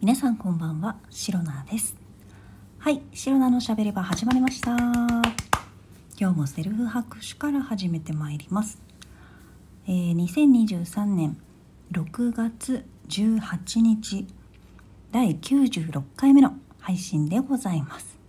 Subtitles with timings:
[0.00, 1.96] 皆さんこんばんは、シロナです。
[2.78, 4.76] はい、シロナのしゃべり場始まりました。
[6.16, 8.80] 今日もセルフ拍手から始めてまいります。
[9.88, 11.36] えー、2023年
[11.90, 14.28] 6月18日、
[15.10, 18.20] 第96回目の配信でございます。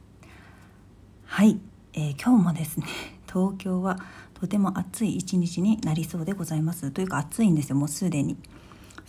[1.26, 1.60] はい、
[1.94, 2.88] えー今日もですね、
[3.32, 4.00] 東京は
[4.34, 6.90] とても暑い一日になりそうでございます。
[6.90, 8.38] というか暑いんですよ、もうすでに。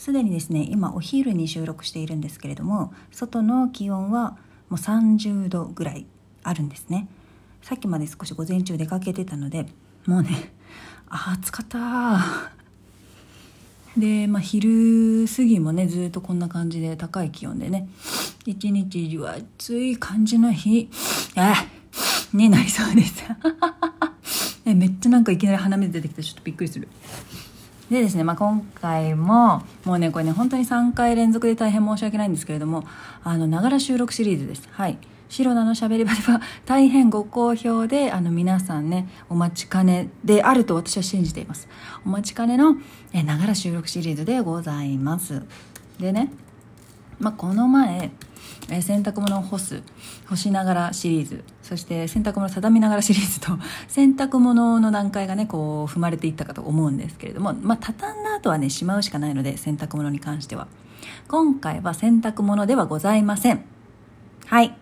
[0.00, 4.38] すでにですね今お昼に収録しているんですけれども外の気温は
[4.70, 6.06] もう30度ぐらい
[6.42, 7.06] あるんですね。
[7.60, 9.66] さっきまで少し午前中出かけてたので
[10.06, 10.30] もうね
[11.10, 12.50] 暑かった
[13.94, 17.86] で、まあ、昼過ぎもねずっとこんな感じで高い気温でね
[18.46, 20.88] 一日中暑い感じの日
[21.36, 21.66] あ
[22.32, 23.22] になりそうです
[24.64, 26.88] めっちゃなんかいきなり鼻水出てきてちょっとびっくりする。
[27.90, 32.84] でですね、まあ、今回ももうねこれね本当に3回連続で大変申し訳ないんですけれども
[33.24, 34.68] あのながら収録シリーズです。
[34.70, 34.98] はい。
[35.28, 41.68] 白菜のしゃべり場では大変ご好評であの皆さんねお待ちかねであると私は信じています。
[42.04, 42.76] お待ちかねの
[43.12, 45.42] えながら収録シリーズでございます。
[45.98, 46.32] でね、
[47.18, 48.10] まあ、この前
[48.70, 49.82] え洗濯物を干す
[50.28, 51.44] 干しながらシリーズ。
[51.62, 53.58] そして洗濯物を定めながらシリーズと。
[53.88, 57.54] 洗濯物の段階がねこう踏まれていったかと思うんですけれども。
[57.60, 60.68] まあ畳んだ後はねしまうしかないので洗濯物に関しては。
[61.28, 63.64] 今回は洗濯物ではございません。
[64.46, 64.74] はい。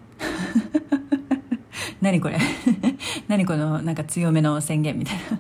[2.00, 2.38] 何これ。
[3.28, 5.38] 何このなんか強めの宣言みたいな。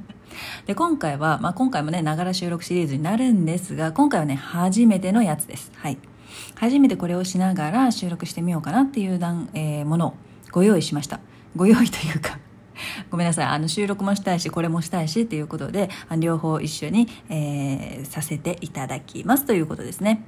[0.66, 5.72] で今回は、まあ、今回もねながら収録シリーズになるんですが今回はね初めてのやつです。
[5.76, 5.98] はい。
[6.54, 10.14] 初めてこれをしながら収録してみようかなっていう段、えーものを
[10.50, 11.20] ご用意しました。
[11.56, 12.38] ご用意というか
[13.10, 13.46] ごめんなさい。
[13.46, 20.24] あの収録もしたいしこれもしたいしっていうことで両方一緒に、えーさせていただきますということですね。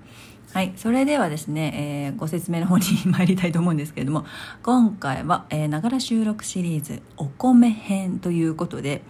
[0.52, 0.72] はい。
[0.76, 4.24] それではですね、えーご説明の方に参りたいと思うんですけれども
[4.62, 9.02] 今回は、えながら収録シリーズお米編ということで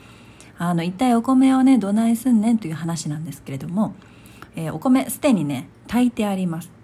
[0.59, 3.95] あの一体お米をねどないすんねんという話なんですけれども、
[4.55, 6.80] えーお米すでにね炊いてあります。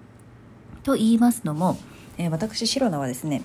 [0.86, 1.76] と言いますのも、
[2.16, 3.42] えー私シロナはですね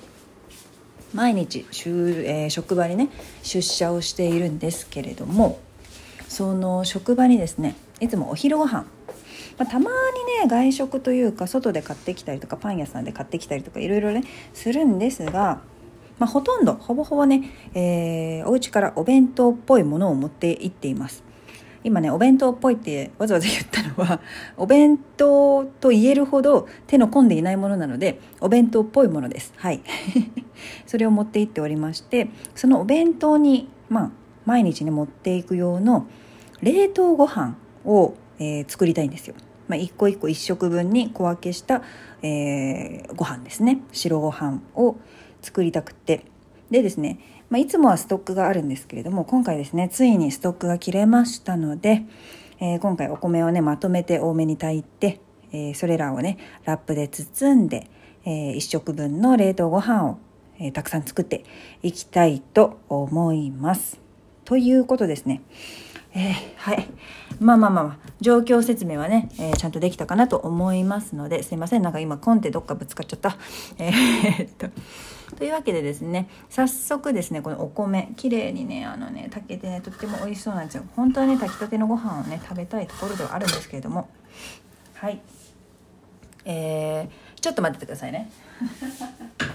[1.11, 3.09] 毎日週、えー職場にね
[3.41, 5.59] 出社をしているんですけれども
[6.27, 8.85] その職場にですねいつもお昼ご飯。
[9.57, 14.23] まあ、たまにね外食というか外で買ってきたりとかパン屋さんで買ってきたりとかいろいろね
[14.53, 15.61] するんですが、
[16.19, 21.30] まあ、ほとんどほぼほぼね、えーお家からお弁当っぽいものを持って行っています。
[21.83, 24.19] 今ねお弁当っぽいってわざわざ言ったのは
[24.57, 29.53] お弁当と言えるほど手の込んでいないものなのでお弁当っぽいものです。
[29.57, 29.81] はい。
[30.85, 34.11] それを持って行っておりましてそのお弁当にまあ
[34.45, 36.05] 毎日ね持っていく用の
[36.61, 37.55] 冷凍ご飯
[37.85, 39.35] を、えー作りたいんですよ、
[39.67, 41.81] まあ、一個一個一食分に小分けした、
[42.21, 43.81] えーご飯ですね。
[43.91, 44.97] 白ご飯を
[45.41, 46.25] 作りたくて。
[46.69, 47.19] でですね、
[47.51, 52.03] まあ、いつもはストックがあるんですけれども今回ですねついにストックが切れましたので、
[52.61, 55.19] えー今回お米をねまとめて多めに炊いて、
[55.51, 57.89] えーそれらをねラップで包んで、
[58.23, 60.17] え1食分の冷凍ご飯を、
[60.59, 61.43] えーたくさん作って
[61.83, 63.99] いきたいと思います。
[64.45, 65.41] ということですね。
[66.13, 66.87] えーはい。
[67.41, 71.81] まあまあまあ、状況説明はね、えーちゃんとできたかなと思いますので、すいません。
[71.81, 73.35] なんか今、コンってどっかぶつかっちゃった。
[73.77, 74.67] えーっと。
[75.35, 80.83] というわけでですね、早速ですね、このお米、綺麗にね、あのね、炊けてね、とっても美味しそうなんですよ。
[80.95, 84.09] 本当はね、炊きたてのご飯をね、食べたいところではあるんですけれども。
[84.95, 85.21] はい。
[86.45, 88.29] えー、ちょっと待っててくださいね。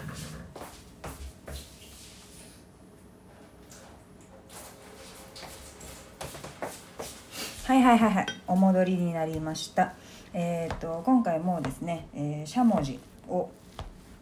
[7.66, 9.94] はいはいはいはいお戻りになりました
[10.32, 13.50] えっ、と今回もですね、えーしゃもじを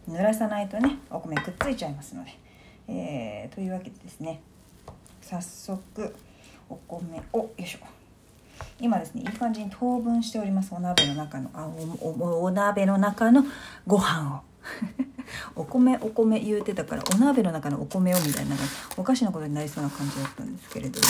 [0.09, 2.31] 濡らさないとねお米くっついちゃいますので、
[2.87, 4.41] えーというわけでですね
[5.21, 6.15] 早速
[6.69, 7.79] お米をよいしょ。
[8.79, 10.73] 今ですねいい感じに等分しております。
[10.73, 13.43] お鍋の中のあおおお鍋の中の
[13.87, 14.41] ご飯を。
[15.55, 18.55] お米お米言うてたからお鍋の中のお米をみたいな
[18.97, 21.05] おかしなことになりそうな感じだったんですけれども。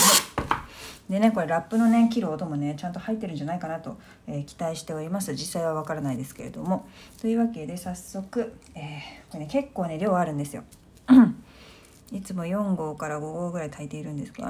[1.10, 3.98] でねこれラップのね切る音もねちゃんと入ってるんじゃないかなと、
[4.28, 5.34] えー期待しております。
[5.34, 6.88] 実際はわからないですけれども。
[7.22, 10.64] というわけで早速、えーこれね結構ね量あるんですよ。
[12.12, 14.48] いつも4合から5合ぐらい炊いているんですけど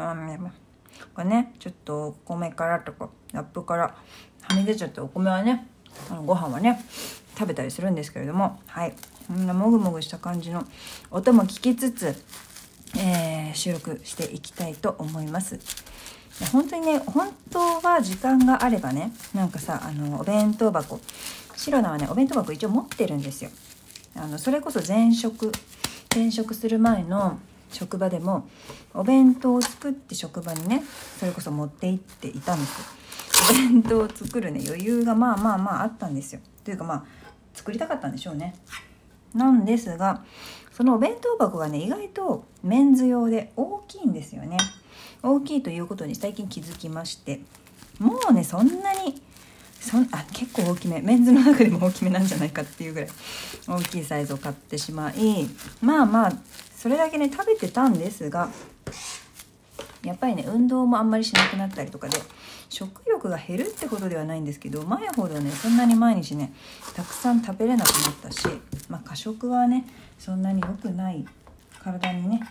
[1.14, 3.96] これねちょっとお米からとかラップから
[4.42, 5.68] はみ出ちゃってお米はね
[6.10, 6.84] あのご飯はね
[7.38, 8.94] 食べたりするんですけれどもはい。
[9.28, 10.64] こんなもぐもぐした感じの
[11.10, 12.16] 音も聞きつつ、
[12.98, 15.58] えー収録していきたいと思います。
[16.52, 21.00] 本当にね本当は時間があればねなんかさあのお弁当箱
[21.56, 23.50] 白菜はねお弁当箱一応持ってるんですよ。
[24.18, 25.52] あのそれこそ前職
[26.10, 27.40] 転職する前の
[27.72, 28.48] 職場でも
[28.94, 30.84] お弁当を作って職場にね
[31.20, 32.86] それこそ持って行っていたんですよ。
[33.50, 36.42] お弁当を作るね余裕がまあまあまああったんですよ。
[36.64, 37.06] というかまあ
[37.54, 38.56] 作りたかったんでしょうね。
[39.34, 40.24] なんですが
[40.72, 44.58] そのお弁当箱がね意外とメンズ用で大きいんですよね。
[45.24, 47.42] 大きいということに最近気づきまして
[48.00, 49.21] もうねそんなに
[49.80, 53.09] そんあ結構大きめメンズの中でも大きめなんじゃないかっていうぐらい
[53.68, 55.47] 大きいサイズを買ってしまい
[55.81, 56.33] まあまあ
[56.75, 58.50] それだけね食べてたんですが
[60.03, 62.18] やっぱりね運動もあんまりしなくなったりとかで
[62.69, 66.53] 食欲が減るってことではないんですけど前ほどねそんなに毎日ね
[66.95, 68.48] たくさん食べれなくなったし、
[68.89, 69.86] まあ、過食はね
[70.19, 71.25] そんなに良くない
[71.83, 72.41] 体にね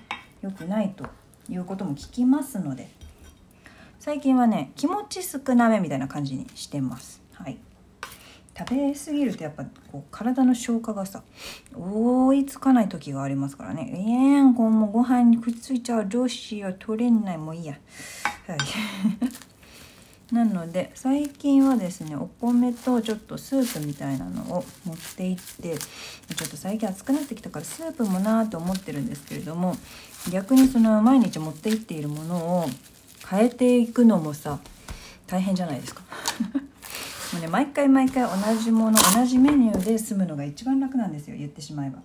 [0.42, 1.04] 良くないと
[1.48, 2.88] いうことも聞きますので
[3.98, 7.22] 最近はね気持ち少なめみたいな感じにしてます。
[7.32, 7.58] はい。
[8.56, 11.24] 食べ過ぎるとやっぱこう体の消化がさ
[11.74, 13.90] 追いつかない時がありますからね。
[13.92, 17.78] ええー、こうもうご飯にくっついちゃうどうしよう取れないもういいや。
[18.46, 18.58] はい。
[20.32, 29.76] なので最近はですねお米とちょっとスープみたいなのを持っていってちょっと最近暑くなってきたからスープもなーと思ってるんですけれども
[30.32, 32.66] 逆にその毎日持っていっているものを
[33.28, 34.58] 変えていくのもさ
[35.26, 36.02] 大変じゃないですか。
[37.32, 41.98] もうね毎回毎回同じもの同じメニューで済むのが一番楽なんですよ言ってしまえば。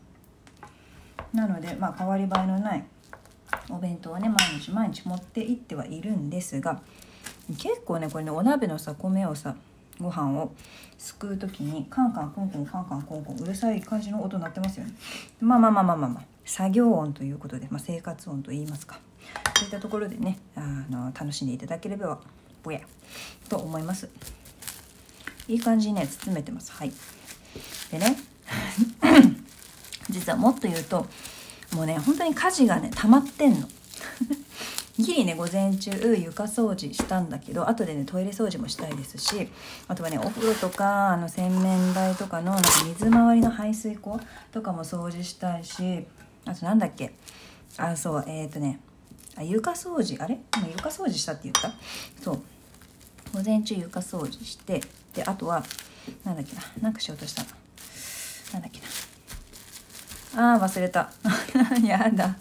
[1.34, 2.86] なのでまあ変わり映えのない
[3.70, 6.82] お弁当はね毎日毎日持って行ってはいるんですが
[7.58, 9.56] 結構ねこれねお鍋のさ米をさ
[10.00, 10.52] ご飯を
[10.98, 14.94] すくう時にカンカンコンコンカンカンコンコンうるさい感じの音鳴ってますよね。
[15.42, 19.00] まあまあまあまあまあ、まあ、作業音ということで、まあ、生活音と言いますか
[19.58, 22.20] そういったところでねあの楽しんでいただければ
[22.64, 22.80] ぼや
[23.50, 24.10] と思います。
[25.48, 26.72] いい感じにね包めてます。
[26.72, 26.92] はい。
[27.92, 28.16] でね
[30.10, 31.08] 実はもっと言うと
[31.76, 33.68] もうね本当に家事がね溜まってんの
[35.00, 39.50] ギリね午前中床掃除したんだけど後でねトイレ掃除もしたいですし
[39.88, 44.20] あとはねお風呂とかあの洗面台とかのなんか水回りの排水溝
[44.52, 46.06] とかも掃除したいし
[46.46, 47.14] あとなんだっけ
[47.78, 48.80] あそうえっ、ー、とね
[49.38, 50.38] あ床掃除あれ？
[50.58, 51.72] 今床掃除したって言った？
[52.22, 52.42] そう。
[53.34, 54.82] 午前中床掃除して
[55.14, 55.64] であとは
[56.26, 57.44] なんだっけななんかしようとした。
[58.54, 58.80] なんだっけ
[60.36, 60.54] な。
[60.54, 61.12] あー忘れた。
[61.88, 62.36] やだ。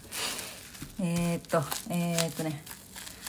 [1.01, 2.63] えー、っとえー、っとね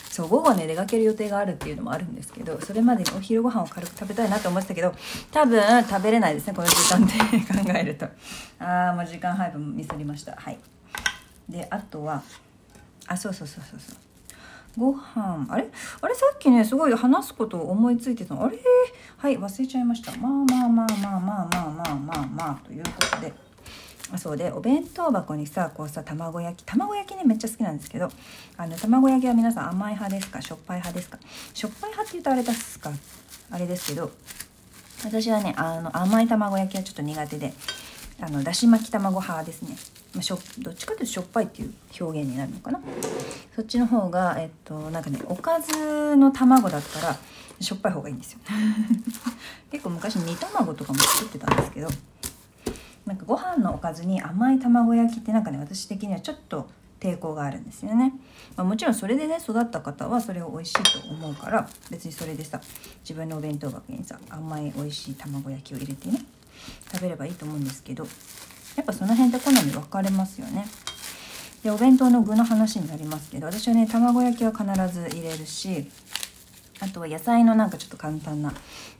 [0.09, 4.93] そう午後ね出かける予定があるっていうのもあるんですけどそれまでにお昼ご飯を軽く食べたいなと思ってたけど
[5.31, 8.05] 多分食べれないですねこの時間で考えると。
[8.59, 10.35] ああもう時間配分ミスりました。
[10.35, 10.57] はい。
[11.47, 12.23] であとは
[13.07, 13.97] あそうそうそうそうそう。
[14.77, 15.67] ご飯あれ？
[16.01, 18.45] あれさっきねすごい話すことを思いついてたの。
[18.45, 18.59] あれ？
[19.17, 20.11] はい忘れちゃいました。
[20.17, 23.31] まあまあまあまあまあまあまあまあまあということで。
[24.17, 28.09] そうでお弁当箱にさこうさ卵焼き卵焼きねめっちゃ好きなんですけど
[28.57, 30.41] あの卵焼きは皆さん甘い派ですか？
[30.41, 31.19] しょっぱい派ですか？
[31.53, 32.91] しょっぱい派って言うとあれですか？
[33.51, 34.11] あれですけど
[35.05, 37.53] 私はねあの甘い卵焼きはちょっと苦手で
[38.19, 39.77] あのだし巻き卵派ですね、
[40.13, 42.79] まあ、しょどっちかというとしょっぱいっていう表現になるのかな？
[43.55, 47.15] そっちの方がえっとなんかねおかずの卵だったら
[47.61, 48.39] しょっぱい方がいいんですよ。
[49.71, 51.87] 結構昔煮卵とかも作ってたんですけど
[53.09, 58.13] なんかご飯のおかずに甘い卵焼きってなんかね私的にはちょっと抵抗があるんですよね、
[58.55, 62.61] まあ、もちろんそれでね育った方はそれを美味しいと思うから別にそれでさ
[63.01, 66.19] 自分のお弁当箱にさ甘い美味しい卵焼きを入れてね
[66.93, 68.05] 食べればいいと思うんですけど
[68.75, 70.67] やっぱその辺って好み分かれますよね。
[71.63, 75.89] でお弁当の具の話になりますけど私はね卵焼きは必ず入れるし
[76.79, 78.53] あとは野菜のなんかちょっと簡単な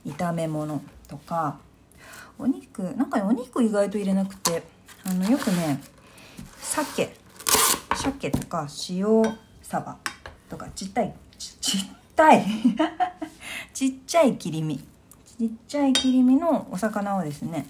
[0.04, 1.58] 炒め物とか
[2.40, 4.62] お肉なんかねお肉意外と入れなくて
[5.04, 5.80] あのよくね
[6.60, 7.14] 鮭。
[7.96, 9.06] 鮭とか塩
[9.62, 9.98] サバ
[10.48, 11.80] とかちったいちっちっ
[12.16, 12.44] たい。
[13.74, 14.78] ちっちゃい切り身。
[14.78, 17.66] ちっちゃい切り身のお魚をですね、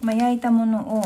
[0.00, 1.02] まあ、焼いたものを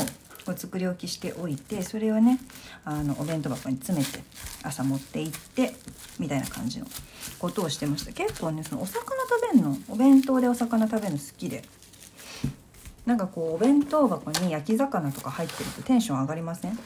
[0.46, 2.38] こう作り置きしておいてそれをね
[2.84, 4.20] あのお弁当箱に詰めて
[4.62, 5.74] 朝持って行って
[6.18, 6.86] みたいな感じの
[7.38, 8.12] ことをしてました。
[8.12, 11.64] 結構ねそのお魚食べるのお弁当でお魚食べるの好きで。
[13.06, 16.78] なんかこうお弁当箱に焼き魚とか入ってるとテンション上がりません？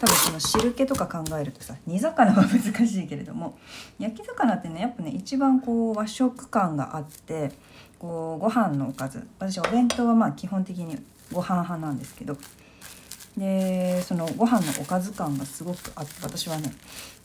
[0.00, 3.58] 多分その汁気とか考えるとさ煮魚は難しいけれども
[3.98, 7.52] 焼き魚ってねやっぱね一番こう和食感があって
[7.98, 9.26] こうご飯のおかず。
[9.38, 10.98] 私お弁当はまあ基本的に
[11.32, 12.36] ご飯派なんですけど。
[13.36, 16.72] でそのご飯のおかず感がすごくあって私はね、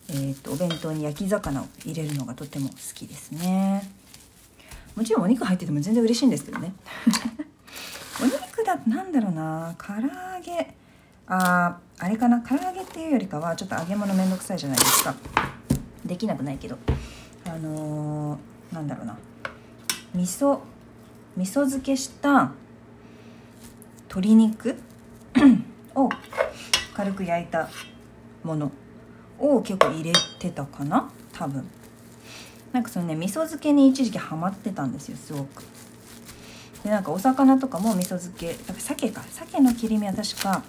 [0.10, 3.88] えーと、お弁当に焼き魚を入れるのがとても好きですね。
[4.96, 6.74] もちろんお肉入ってても全然嬉しいんですけどね。
[8.89, 10.74] なんだろうな唐揚げ。
[11.27, 15.15] ああれかな唐揚げっていうよりかはちょっと揚げ物めんどくさいじゃないですか。
[16.03, 16.77] できなくないけど。
[17.46, 19.17] あのー、なんだろうな。
[20.15, 20.60] 味噌
[21.38, 22.51] 味噌漬けした
[24.08, 24.75] 鶏肉
[25.93, 26.10] を
[26.96, 27.69] 軽く焼いた
[28.43, 28.72] もの
[29.38, 31.69] を結構入れてたかな多分。
[32.74, 35.63] なんかそのね味噌漬けに一時期ハマってたんですよすごく。
[36.89, 39.22] でなんかお魚とかも味噌漬け鮭か。
[39.29, 40.63] 鮭の切り身は確か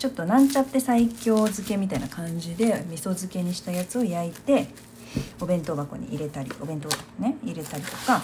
[0.00, 4.66] ちょっとなんちゃって最強漬けみたいな感じで味噌漬けにしたやつを焼いて
[5.40, 6.88] お弁当箱に入れたりお弁当
[7.22, 8.20] ね入れたりとか。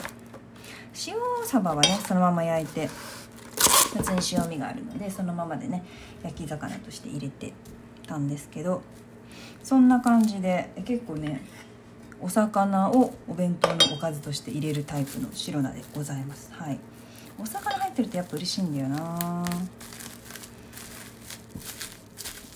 [1.06, 5.84] 塩サバはねそのまま焼いて普通に塩味があるのでそのままでね
[6.24, 7.52] 焼き魚として入れて
[8.08, 8.82] たんですけど
[9.62, 11.42] そんな感じで結構ね
[12.20, 16.50] お魚をお弁当のおかずとして入れるタイプの白菜でございます。
[16.52, 16.78] はい。
[17.38, 19.44] お魚入ってるとやっぱ嬉しいんだよな。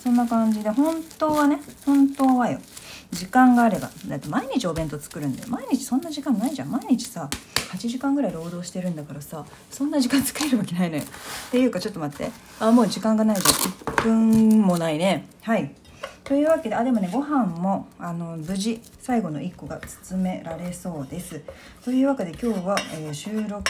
[0.03, 2.59] そんな感じで本当はね本当はよ。
[3.13, 3.91] 時間があれば。
[4.07, 5.49] だって毎日お弁当作るんだよ。
[5.49, 6.71] 毎日そんな時間ないじゃん。
[6.71, 7.29] 毎日さ
[7.73, 11.03] 8時間ぐらい労働してるんだからさそんな時間作れるわけないのよ。
[11.03, 12.33] っていうかちょっと待って。
[12.59, 13.53] あもう時間がないじゃん。
[13.53, 15.27] 1分もないね。
[15.43, 15.73] はい。
[16.31, 21.43] というわけであでもねご飯もあの無事最後の1個が包められそうです。
[21.85, 23.69] というわけで今日は、えー、収録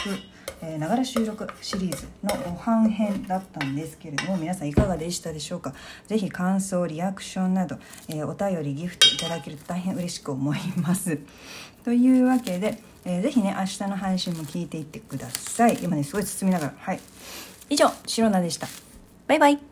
[0.77, 5.73] ながら収録シリーズのご飯編だったんですけれども皆さんいかがでしたでしょうか？
[6.07, 11.17] 是非感想リアクションなど、えー、お便りギフトいただけると大変嬉しく思います。
[11.83, 15.79] というわけで、えー、ぜひね明日の配信も聞いていってください。
[15.81, 16.73] 今ねすごい包みながら。
[16.77, 16.99] はい。
[17.71, 18.67] 以上シロナでした。
[19.25, 19.70] バイバイ。